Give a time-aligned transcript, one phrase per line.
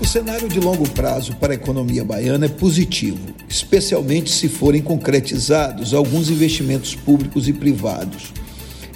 [0.00, 5.92] O cenário de longo prazo para a economia baiana é positivo, especialmente se forem concretizados
[5.92, 8.32] alguns investimentos públicos e privados.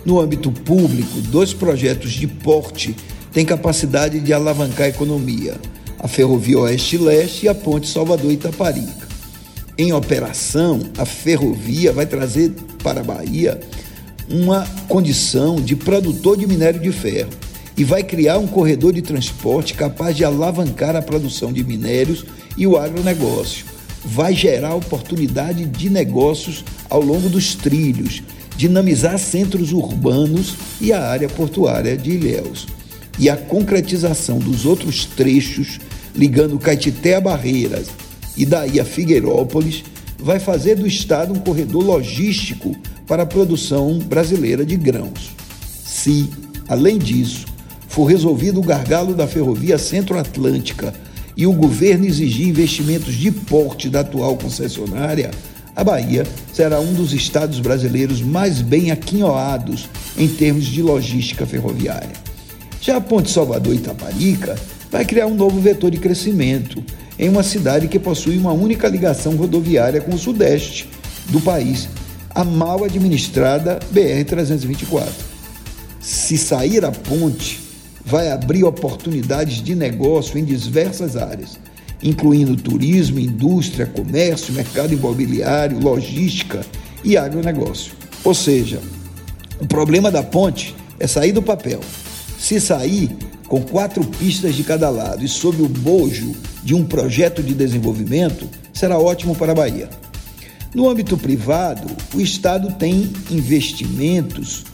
[0.02, 2.96] No âmbito público, dois projetos de porte
[3.32, 5.60] têm capacidade de alavancar a economia:
[5.98, 9.06] a Ferrovia Oeste-Leste e a Ponte Salvador-Itaparica.
[9.76, 12.50] Em operação, a ferrovia vai trazer
[12.82, 13.60] para a Bahia
[14.26, 17.43] uma condição de produtor de minério de ferro
[17.76, 22.24] e vai criar um corredor de transporte capaz de alavancar a produção de minérios
[22.56, 23.66] e o agronegócio.
[24.04, 28.22] Vai gerar oportunidade de negócios ao longo dos trilhos,
[28.56, 32.66] dinamizar centros urbanos e a área portuária de Ilhéus.
[33.18, 35.78] E a concretização dos outros trechos
[36.14, 37.88] ligando Caetité a Barreiras
[38.36, 39.84] e daí a Figueirópolis
[40.18, 42.74] vai fazer do estado um corredor logístico
[43.06, 45.30] para a produção brasileira de grãos.
[45.84, 46.28] Se,
[46.68, 47.46] além disso,
[47.94, 50.92] for resolvido o gargalo da ferrovia Centro-Atlântica
[51.36, 55.30] e o governo exigir investimentos de porte da atual concessionária,
[55.76, 59.88] a Bahia será um dos estados brasileiros mais bem aquinhoados
[60.18, 62.10] em termos de logística ferroviária.
[62.80, 64.56] Já a Ponte Salvador-Itaparica
[64.90, 66.82] vai criar um novo vetor de crescimento
[67.16, 70.90] em uma cidade que possui uma única ligação rodoviária com o sudeste
[71.26, 71.88] do país,
[72.34, 75.06] a mal administrada BR-324.
[76.00, 77.63] Se sair a ponte,
[78.04, 81.58] vai abrir oportunidades de negócio em diversas áreas,
[82.02, 86.64] incluindo turismo, indústria, comércio, mercado imobiliário, logística
[87.02, 87.92] e agronegócio.
[88.22, 88.80] Ou seja,
[89.60, 91.80] o problema da ponte é sair do papel.
[92.38, 93.10] Se sair
[93.48, 98.48] com quatro pistas de cada lado e sob o bojo de um projeto de desenvolvimento,
[98.72, 99.88] será ótimo para a Bahia.
[100.74, 104.64] No âmbito privado, o Estado tem investimentos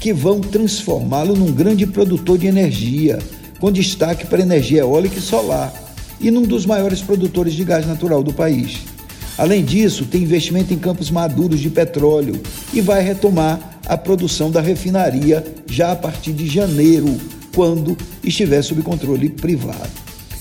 [0.00, 3.18] que vão transformá-lo num grande produtor de energia,
[3.58, 5.72] com destaque para energia eólica e solar,
[6.20, 8.78] e num dos maiores produtores de gás natural do país.
[9.36, 12.40] Além disso, tem investimento em campos maduros de petróleo
[12.72, 17.16] e vai retomar a produção da refinaria já a partir de janeiro,
[17.54, 19.90] quando estiver sob controle privado.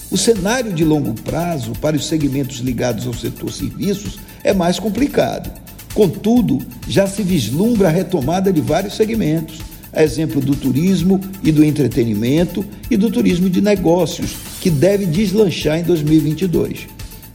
[0.09, 5.51] O cenário de longo prazo para os segmentos ligados ao setor serviços é mais complicado.
[5.97, 11.63] Contudo, já se vislumbra a retomada de vários segmentos, a exemplo do turismo e do
[11.63, 16.87] entretenimento e do turismo de negócios, que deve deslanchar em 2022.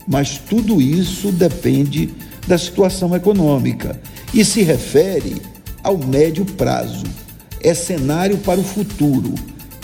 [0.07, 2.11] Mas tudo isso depende
[2.47, 3.99] da situação econômica
[4.33, 5.41] e se refere
[5.83, 7.03] ao médio prazo.
[7.59, 9.33] É cenário para o futuro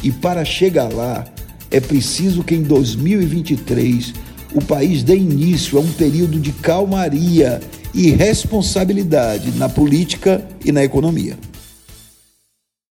[0.02, 1.26] e para chegar lá
[1.70, 4.14] é preciso que em 2023
[4.56, 7.60] o país dê início a um período de calmaria
[7.94, 11.38] e responsabilidade na política e na economia.